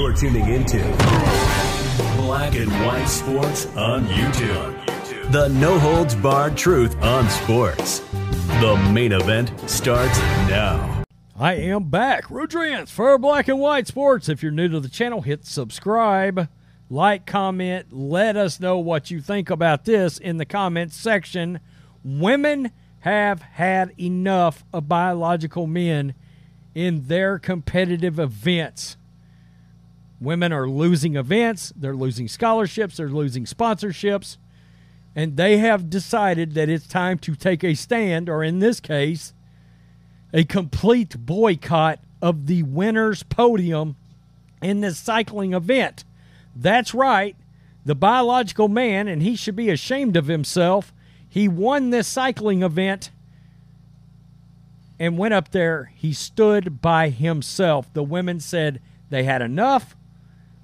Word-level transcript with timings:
You're 0.00 0.14
tuning 0.14 0.48
into 0.48 0.78
Black 2.16 2.54
and 2.54 2.72
White 2.86 3.04
Sports 3.04 3.66
on 3.76 4.06
YouTube. 4.06 5.30
The 5.30 5.48
no 5.48 5.78
holds 5.78 6.14
barred 6.14 6.56
truth 6.56 6.96
on 7.02 7.28
sports. 7.28 7.98
The 8.62 8.82
main 8.94 9.12
event 9.12 9.52
starts 9.68 10.18
now. 10.48 11.04
I 11.38 11.52
am 11.56 11.90
back. 11.90 12.28
Rudrance 12.28 12.88
for 12.88 13.18
Black 13.18 13.46
and 13.48 13.60
White 13.60 13.88
Sports. 13.88 14.30
If 14.30 14.42
you're 14.42 14.52
new 14.52 14.68
to 14.68 14.80
the 14.80 14.88
channel, 14.88 15.20
hit 15.20 15.44
subscribe, 15.44 16.48
like, 16.88 17.26
comment, 17.26 17.92
let 17.92 18.38
us 18.38 18.58
know 18.58 18.78
what 18.78 19.10
you 19.10 19.20
think 19.20 19.50
about 19.50 19.84
this 19.84 20.16
in 20.16 20.38
the 20.38 20.46
comments 20.46 20.96
section. 20.96 21.60
Women 22.02 22.70
have 23.00 23.42
had 23.42 23.92
enough 24.00 24.64
of 24.72 24.88
biological 24.88 25.66
men 25.66 26.14
in 26.74 27.06
their 27.06 27.38
competitive 27.38 28.18
events. 28.18 28.96
Women 30.20 30.52
are 30.52 30.68
losing 30.68 31.16
events, 31.16 31.72
they're 31.74 31.96
losing 31.96 32.28
scholarships, 32.28 32.98
they're 32.98 33.08
losing 33.08 33.46
sponsorships, 33.46 34.36
and 35.16 35.36
they 35.36 35.56
have 35.58 35.88
decided 35.88 36.54
that 36.54 36.68
it's 36.68 36.86
time 36.86 37.18
to 37.20 37.34
take 37.34 37.64
a 37.64 37.74
stand, 37.74 38.28
or 38.28 38.44
in 38.44 38.58
this 38.58 38.80
case, 38.80 39.32
a 40.32 40.44
complete 40.44 41.16
boycott 41.18 42.00
of 42.20 42.46
the 42.46 42.62
winner's 42.64 43.22
podium 43.22 43.96
in 44.62 44.82
this 44.82 44.98
cycling 44.98 45.54
event. 45.54 46.04
That's 46.54 46.92
right, 46.92 47.34
the 47.84 47.94
biological 47.94 48.68
man, 48.68 49.08
and 49.08 49.22
he 49.22 49.36
should 49.36 49.56
be 49.56 49.70
ashamed 49.70 50.16
of 50.16 50.26
himself. 50.26 50.92
He 51.26 51.48
won 51.48 51.90
this 51.90 52.06
cycling 52.06 52.62
event 52.62 53.10
and 54.98 55.16
went 55.16 55.32
up 55.32 55.50
there. 55.50 55.92
He 55.96 56.12
stood 56.12 56.82
by 56.82 57.08
himself. 57.08 57.90
The 57.94 58.02
women 58.02 58.38
said 58.38 58.82
they 59.08 59.24
had 59.24 59.40
enough. 59.40 59.96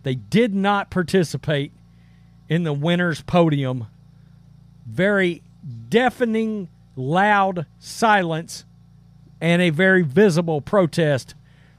They 0.07 0.15
did 0.15 0.55
not 0.55 0.89
participate 0.89 1.73
in 2.49 2.63
the 2.63 2.73
winner's 2.73 3.23
podium. 3.23 3.89
Very 4.87 5.43
deafening, 5.89 6.69
loud 6.95 7.67
silence 7.81 8.65
and 9.41 9.61
a 9.61 9.71
very 9.71 10.03
visible 10.03 10.61
protest 10.61 11.35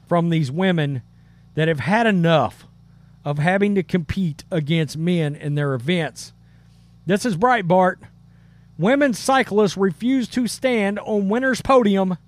from 0.06 0.28
these 0.28 0.50
women 0.50 1.00
that 1.54 1.68
have 1.68 1.80
had 1.80 2.06
enough 2.06 2.66
of 3.24 3.38
having 3.38 3.74
to 3.76 3.82
compete 3.82 4.44
against 4.50 4.98
men 4.98 5.34
in 5.34 5.54
their 5.54 5.72
events. 5.72 6.34
This 7.06 7.24
is 7.24 7.34
Breitbart. 7.34 7.96
Women 8.76 9.14
cyclists 9.14 9.78
refuse 9.78 10.28
to 10.28 10.46
stand 10.46 10.98
on 10.98 11.30
winner's 11.30 11.62
podium 11.62 12.18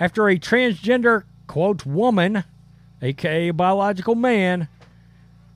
after 0.00 0.28
a 0.28 0.40
transgender, 0.40 1.22
quote, 1.46 1.86
woman, 1.86 2.42
aka 3.00 3.52
biological 3.52 4.16
man, 4.16 4.66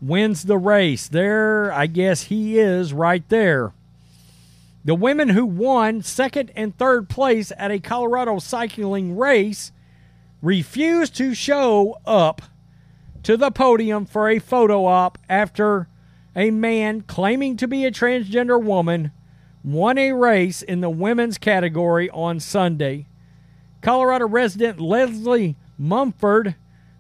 wins 0.07 0.45
the 0.45 0.59
race. 0.59 1.09
There, 1.09 1.73
I 1.73 1.87
guess 1.87 2.25
he 2.25 2.59
is 2.59 2.93
right 2.93 3.27
there. 3.29 3.73
The 4.85 4.95
women 4.95 5.31
who 5.31 5.47
won 5.47 6.03
second 6.03 6.53
and 6.55 6.77
third 6.77 7.09
place 7.09 7.51
at 7.57 7.71
a 7.71 7.81
Colorado 7.81 8.39
cycling 8.39 9.17
race 9.17 9.73
refused 10.43 11.17
to 11.17 11.35
show 11.35 11.99
up 12.05 12.43
to 13.23 13.39
the 13.39 13.51
podium 13.51 14.05
for 14.05 14.29
a 14.29 14.39
photo 14.39 14.85
op 14.85 15.17
after 15.29 15.89
a 16.37 16.51
man 16.51 17.01
claiming 17.01 17.57
to 17.57 17.67
be 17.67 17.87
a 17.87 17.91
transgender 17.91 18.63
woman 18.63 19.11
won 19.63 19.97
a 19.97 20.13
race 20.13 20.61
in 20.61 20.83
the 20.83 20.91
women's 20.91 21.39
category 21.39 22.11
on 22.11 22.39
Sunday. 22.39 23.07
Colorado 23.81 24.29
resident 24.29 24.79
Leslie 24.79 25.57
Mumford 25.79 26.57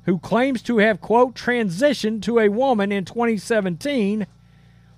who 0.06 0.18
claims 0.18 0.62
to 0.62 0.78
have, 0.78 1.00
quote, 1.00 1.34
transitioned 1.34 2.22
to 2.22 2.38
a 2.38 2.48
woman 2.48 2.92
in 2.92 3.04
2017, 3.04 4.26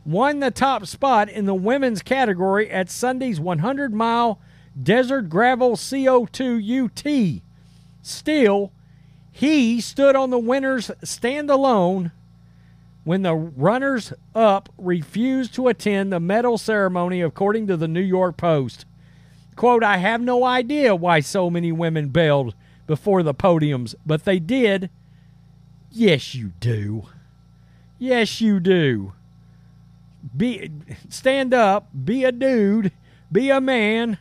won 0.04 0.40
the 0.40 0.50
top 0.50 0.86
spot 0.86 1.28
in 1.28 1.46
the 1.46 1.54
women's 1.54 2.02
category 2.02 2.70
at 2.70 2.90
Sunday's 2.90 3.40
100 3.40 3.92
mile 3.92 4.40
Desert 4.80 5.28
Gravel 5.28 5.76
CO2 5.76 6.84
UT. 6.84 7.42
Still, 8.02 8.72
he 9.32 9.80
stood 9.80 10.16
on 10.16 10.30
the 10.30 10.38
winner's 10.38 10.90
stand 11.02 11.50
alone 11.50 12.12
when 13.04 13.22
the 13.22 13.34
runners 13.34 14.12
up 14.34 14.68
refused 14.76 15.54
to 15.54 15.68
attend 15.68 16.12
the 16.12 16.18
medal 16.18 16.58
ceremony, 16.58 17.22
according 17.22 17.66
to 17.68 17.76
the 17.76 17.86
New 17.86 18.00
York 18.00 18.36
Post. 18.36 18.84
Quote, 19.54 19.84
I 19.84 19.98
have 19.98 20.20
no 20.20 20.44
idea 20.44 20.94
why 20.94 21.20
so 21.20 21.48
many 21.48 21.70
women 21.70 22.08
bailed 22.08 22.54
before 22.86 23.22
the 23.22 23.34
podiums, 23.34 23.94
but 24.04 24.24
they 24.24 24.38
did. 24.38 24.90
Yes, 25.90 26.34
you 26.34 26.52
do. 26.60 27.06
Yes, 27.98 28.40
you 28.40 28.60
do. 28.60 29.12
Be 30.36 30.70
stand 31.08 31.54
up, 31.54 31.88
be 32.04 32.24
a 32.24 32.32
dude, 32.32 32.92
be 33.30 33.50
a 33.50 33.60
man, 33.60 34.18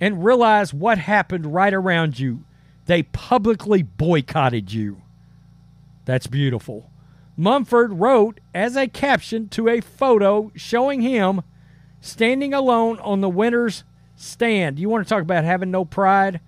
and 0.00 0.24
realize 0.24 0.72
what 0.74 0.98
happened 0.98 1.54
right 1.54 1.72
around 1.72 2.18
you. 2.18 2.44
They 2.86 3.02
publicly 3.02 3.82
boycotted 3.82 4.72
you. 4.72 5.02
That's 6.04 6.26
beautiful. 6.26 6.90
Mumford 7.36 7.92
wrote 7.94 8.40
as 8.54 8.76
a 8.76 8.88
caption 8.88 9.48
to 9.50 9.68
a 9.68 9.80
photo 9.80 10.50
showing 10.54 11.02
him 11.02 11.42
standing 12.00 12.54
alone 12.54 12.98
on 13.00 13.20
the 13.20 13.28
winner's 13.28 13.84
stand. 14.16 14.78
You 14.78 14.88
want 14.88 15.06
to 15.06 15.08
talk 15.08 15.22
about 15.22 15.44
having 15.44 15.70
no 15.70 15.84
pride? 15.84 16.40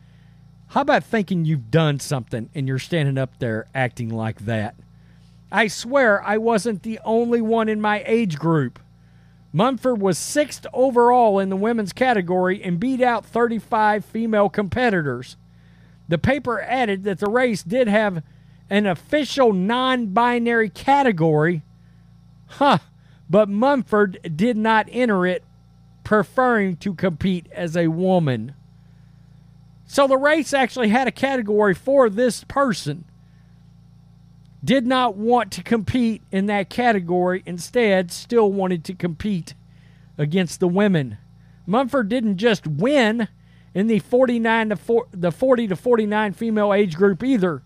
How 0.70 0.82
about 0.82 1.02
thinking 1.02 1.44
you've 1.44 1.72
done 1.72 1.98
something 1.98 2.48
and 2.54 2.68
you're 2.68 2.78
standing 2.78 3.18
up 3.18 3.40
there 3.40 3.66
acting 3.74 4.08
like 4.08 4.44
that? 4.44 4.76
I 5.50 5.66
swear 5.66 6.22
I 6.22 6.38
wasn't 6.38 6.84
the 6.84 7.00
only 7.04 7.40
one 7.40 7.68
in 7.68 7.80
my 7.80 8.04
age 8.06 8.38
group. 8.38 8.78
Mumford 9.52 10.00
was 10.00 10.16
sixth 10.16 10.64
overall 10.72 11.40
in 11.40 11.48
the 11.48 11.56
women's 11.56 11.92
category 11.92 12.62
and 12.62 12.78
beat 12.78 13.02
out 13.02 13.26
35 13.26 14.04
female 14.04 14.48
competitors. 14.48 15.36
The 16.08 16.18
paper 16.18 16.60
added 16.60 17.02
that 17.02 17.18
the 17.18 17.28
race 17.28 17.64
did 17.64 17.88
have 17.88 18.22
an 18.70 18.86
official 18.86 19.52
non 19.52 20.06
binary 20.06 20.70
category. 20.70 21.62
Huh. 22.46 22.78
But 23.28 23.48
Mumford 23.48 24.36
did 24.36 24.56
not 24.56 24.88
enter 24.92 25.26
it, 25.26 25.42
preferring 26.04 26.76
to 26.76 26.94
compete 26.94 27.48
as 27.50 27.76
a 27.76 27.88
woman. 27.88 28.54
So 29.92 30.06
the 30.06 30.16
race 30.16 30.54
actually 30.54 30.90
had 30.90 31.08
a 31.08 31.10
category 31.10 31.74
for 31.74 32.08
this 32.08 32.44
person. 32.44 33.06
Did 34.62 34.86
not 34.86 35.16
want 35.16 35.50
to 35.50 35.64
compete 35.64 36.22
in 36.30 36.46
that 36.46 36.70
category, 36.70 37.42
instead, 37.44 38.12
still 38.12 38.52
wanted 38.52 38.84
to 38.84 38.94
compete 38.94 39.54
against 40.16 40.60
the 40.60 40.68
women. 40.68 41.18
Mumford 41.66 42.08
didn't 42.08 42.36
just 42.36 42.68
win 42.68 43.26
in 43.74 43.88
the 43.88 43.98
49 43.98 44.68
to 44.68 44.76
4, 44.76 45.08
the 45.10 45.32
40 45.32 45.66
to 45.66 45.74
49 45.74 46.34
female 46.34 46.72
age 46.72 46.94
group 46.94 47.24
either. 47.24 47.64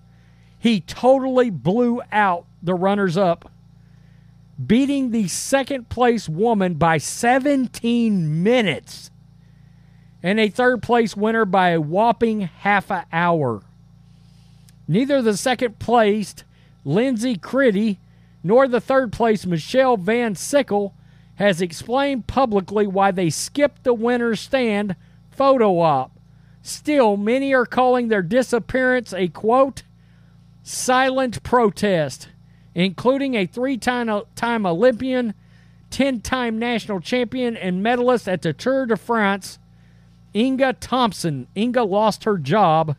He 0.58 0.80
totally 0.80 1.50
blew 1.50 2.00
out 2.10 2.46
the 2.62 2.74
runners 2.74 3.18
up, 3.18 3.50
beating 4.66 5.10
the 5.10 5.28
second 5.28 5.90
place 5.90 6.26
woman 6.26 6.76
by 6.76 6.96
17 6.96 8.42
minutes 8.42 9.10
and 10.24 10.40
a 10.40 10.48
third 10.48 10.82
place 10.82 11.14
winner 11.14 11.44
by 11.44 11.68
a 11.68 11.80
whopping 11.80 12.40
half 12.40 12.90
an 12.90 13.04
hour. 13.12 13.62
Neither 14.88 15.20
the 15.20 15.36
second 15.36 15.78
placed 15.78 16.44
Lindsay 16.82 17.36
Critty 17.36 17.98
nor 18.42 18.66
the 18.66 18.80
third 18.80 19.12
place 19.12 19.44
Michelle 19.44 19.98
Van 19.98 20.34
Sickle 20.34 20.94
has 21.34 21.60
explained 21.60 22.26
publicly 22.26 22.86
why 22.86 23.10
they 23.10 23.28
skipped 23.28 23.84
the 23.84 23.92
winner's 23.92 24.40
stand 24.40 24.96
photo 25.30 25.78
op. 25.80 26.10
Still, 26.62 27.18
many 27.18 27.52
are 27.52 27.66
calling 27.66 28.08
their 28.08 28.22
disappearance 28.22 29.12
a 29.12 29.28
quote, 29.28 29.82
silent 30.62 31.42
protest, 31.42 32.28
including 32.74 33.34
a 33.34 33.44
three 33.44 33.76
time 33.76 34.64
Olympian, 34.64 35.34
10 35.90 36.22
time 36.22 36.58
national 36.58 37.00
champion, 37.00 37.58
and 37.58 37.82
medalist 37.82 38.26
at 38.26 38.40
the 38.40 38.54
Tour 38.54 38.86
de 38.86 38.96
France, 38.96 39.58
Inga 40.34 40.74
Thompson. 40.74 41.46
Inga 41.56 41.84
lost 41.84 42.24
her 42.24 42.38
job, 42.38 42.96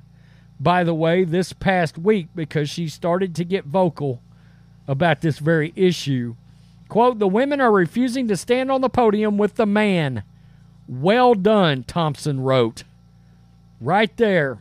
by 0.60 0.84
the 0.84 0.94
way, 0.94 1.24
this 1.24 1.54
past 1.54 1.98
week 1.98 2.28
because 2.34 2.70
she 2.70 2.88
started 2.88 3.36
to 3.36 3.44
get 3.44 3.66
vocal 3.66 4.22
about 4.88 5.22
this 5.22 5.40
very 5.40 5.74
issue. 5.76 6.36
Quote, 6.88 7.20
the 7.20 7.28
women 7.28 7.60
are 7.60 7.72
refusing 7.72 8.28
to 8.28 8.38
stand 8.38 8.72
on 8.72 8.82
the 8.82 8.90
podium 8.90 9.38
with 9.38 9.56
the 9.56 9.66
man. 9.66 10.24
Well 10.88 11.34
done, 11.34 11.84
Thompson 11.84 12.40
wrote. 12.42 12.84
Right 13.82 14.16
there. 14.18 14.60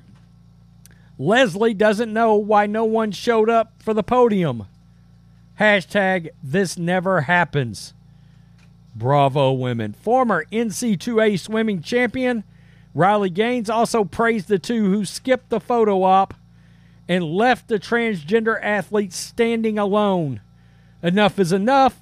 Leslie 1.19 1.75
doesn't 1.75 2.13
know 2.13 2.35
why 2.35 2.67
no 2.67 2.85
one 2.85 3.13
showed 3.13 3.49
up 3.49 3.75
for 3.79 3.95
the 3.95 4.03
podium. 4.03 4.67
Hashtag 5.61 6.31
this 6.43 6.77
never 6.77 7.23
happens. 7.23 7.95
Bravo, 8.97 9.53
women. 9.53 9.93
Former 9.93 10.45
NCAA 10.51 11.39
swimming 11.39 11.83
champion 11.83 12.43
Riley 12.95 13.31
Gaines 13.31 13.69
also 13.69 14.05
praised 14.05 14.49
the 14.49 14.59
two 14.59 14.91
who 14.91 15.05
skipped 15.05 15.51
the 15.51 15.61
photo 15.61 16.05
op 16.05 16.33
and 17.09 17.25
left 17.25 17.69
the 17.69 17.79
transgender 17.79 18.59
athlete 18.63 19.13
standing 19.13 19.79
alone. 19.79 20.41
Enough 21.03 21.39
is 21.39 21.53
enough. 21.53 22.01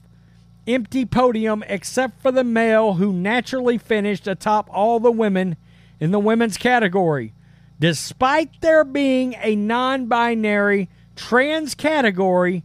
Empty 0.66 1.06
podium 1.06 1.64
except 1.66 2.20
for 2.22 2.30
the 2.30 2.44
male 2.44 2.94
who 2.94 3.12
naturally 3.12 3.78
finished 3.78 4.28
atop 4.28 4.68
all 4.70 5.00
the 5.00 5.10
women 5.10 5.56
in 5.98 6.12
the 6.12 6.20
women's 6.20 6.56
category. 6.56 7.32
Despite 7.80 8.60
there 8.60 8.84
being 8.84 9.34
a 9.40 9.56
non 9.56 10.06
binary 10.06 10.88
trans 11.16 11.74
category, 11.74 12.62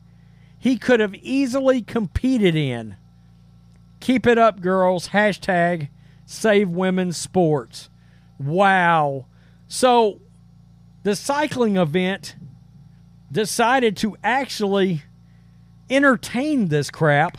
he 0.59 0.77
could 0.77 1.00
have 1.00 1.15
easily 1.15 1.81
competed 1.81 2.56
in. 2.56 2.97
Keep 4.00 4.27
it 4.27 4.38
up, 4.38 4.62
girls. 4.62 5.09
Hashtag 5.09 5.89
save 6.25 6.69
women's 6.69 7.18
sports. 7.18 7.89
Wow. 8.39 9.25
So 9.67 10.21
the 11.03 11.15
cycling 11.15 11.77
event 11.77 12.35
decided 13.31 13.97
to 13.97 14.17
actually 14.23 15.03
entertain 15.89 16.67
this 16.67 16.89
crap, 16.89 17.37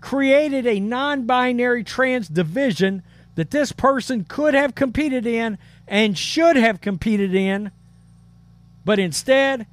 created 0.00 0.66
a 0.66 0.80
non 0.80 1.24
binary 1.26 1.84
trans 1.84 2.28
division 2.28 3.02
that 3.34 3.50
this 3.50 3.72
person 3.72 4.24
could 4.24 4.54
have 4.54 4.74
competed 4.74 5.26
in 5.26 5.58
and 5.88 6.16
should 6.16 6.56
have 6.56 6.80
competed 6.80 7.34
in, 7.34 7.70
but 8.84 8.98
instead, 8.98 9.66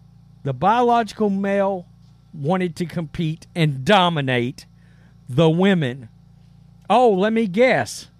the 0.43 0.53
biological 0.53 1.29
male 1.29 1.85
wanted 2.33 2.75
to 2.77 2.85
compete 2.85 3.45
and 3.55 3.85
dominate 3.85 4.65
the 5.29 5.49
women. 5.49 6.09
Oh, 6.89 7.11
let 7.11 7.33
me 7.33 7.47
guess. 7.47 8.10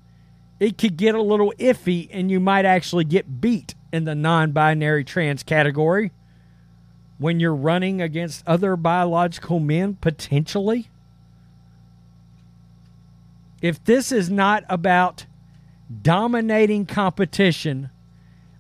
It 0.61 0.77
could 0.77 0.95
get 0.95 1.15
a 1.15 1.21
little 1.23 1.51
iffy, 1.57 2.07
and 2.11 2.29
you 2.29 2.39
might 2.39 2.65
actually 2.65 3.03
get 3.03 3.41
beat 3.41 3.73
in 3.91 4.03
the 4.03 4.13
non 4.13 4.51
binary 4.51 5.03
trans 5.03 5.41
category 5.41 6.11
when 7.17 7.39
you're 7.39 7.55
running 7.55 7.99
against 7.99 8.43
other 8.45 8.75
biological 8.75 9.59
men, 9.59 9.95
potentially. 9.95 10.87
If 13.59 13.83
this 13.83 14.11
is 14.11 14.29
not 14.29 14.63
about 14.69 15.25
dominating 16.03 16.85
competition, 16.85 17.89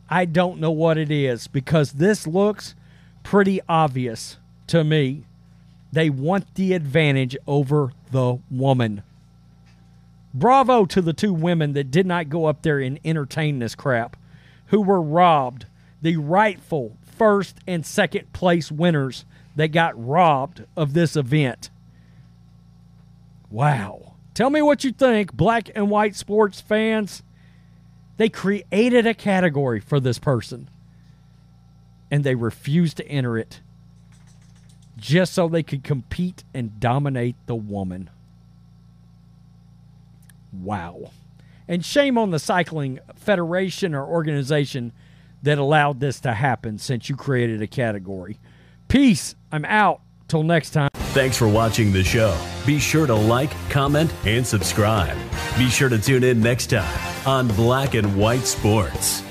I 0.09 0.25
don't 0.25 0.59
know 0.59 0.71
what 0.71 0.97
it 0.97 1.11
is 1.11 1.47
because 1.47 1.93
this 1.93 2.25
looks 2.25 2.73
pretty 3.21 3.61
obvious 3.69 4.37
to 4.67 4.83
me. 4.83 5.25
They 5.91 6.09
want 6.09 6.55
the 6.55 6.73
advantage 6.73 7.37
over 7.45 7.93
the 8.09 8.39
woman. 8.49 9.03
Bravo 10.33 10.85
to 10.85 11.01
the 11.01 11.13
two 11.13 11.33
women 11.33 11.73
that 11.73 11.91
did 11.91 12.05
not 12.05 12.29
go 12.29 12.45
up 12.45 12.61
there 12.61 12.79
and 12.79 12.99
entertain 13.03 13.59
this 13.59 13.75
crap, 13.75 14.15
who 14.67 14.81
were 14.81 15.01
robbed. 15.01 15.65
The 16.01 16.17
rightful 16.17 16.97
first 17.03 17.57
and 17.67 17.85
second 17.85 18.33
place 18.33 18.71
winners 18.71 19.25
that 19.55 19.67
got 19.67 19.93
robbed 20.03 20.65
of 20.75 20.93
this 20.93 21.15
event. 21.15 21.69
Wow. 23.49 24.13
Tell 24.33 24.49
me 24.49 24.61
what 24.61 24.83
you 24.83 24.91
think, 24.91 25.33
black 25.33 25.69
and 25.75 25.89
white 25.89 26.15
sports 26.15 26.61
fans. 26.61 27.21
They 28.17 28.29
created 28.29 29.05
a 29.05 29.13
category 29.13 29.79
for 29.79 29.99
this 29.99 30.17
person 30.17 30.69
and 32.09 32.23
they 32.23 32.35
refused 32.35 32.97
to 32.97 33.07
enter 33.07 33.37
it 33.37 33.61
just 34.97 35.33
so 35.33 35.47
they 35.47 35.63
could 35.63 35.83
compete 35.83 36.43
and 36.53 36.79
dominate 36.79 37.35
the 37.47 37.55
woman. 37.55 38.09
Wow. 40.51 41.11
And 41.67 41.85
shame 41.85 42.17
on 42.17 42.31
the 42.31 42.39
cycling 42.39 42.99
federation 43.15 43.95
or 43.95 44.05
organization 44.05 44.91
that 45.43 45.57
allowed 45.57 45.99
this 45.99 46.19
to 46.21 46.33
happen 46.33 46.77
since 46.77 47.09
you 47.09 47.15
created 47.15 47.61
a 47.61 47.67
category. 47.67 48.39
Peace. 48.87 49.35
I'm 49.51 49.65
out. 49.65 50.01
Till 50.27 50.43
next 50.43 50.69
time. 50.69 50.89
Thanks 51.13 51.35
for 51.35 51.47
watching 51.49 51.91
the 51.91 52.05
show. 52.05 52.37
Be 52.65 52.79
sure 52.79 53.05
to 53.05 53.13
like, 53.13 53.51
comment, 53.69 54.13
and 54.25 54.47
subscribe. 54.47 55.17
Be 55.57 55.67
sure 55.67 55.89
to 55.89 55.99
tune 55.99 56.23
in 56.23 56.39
next 56.41 56.67
time 56.67 57.27
on 57.27 57.49
Black 57.49 57.95
and 57.95 58.15
White 58.15 58.47
Sports. 58.47 59.23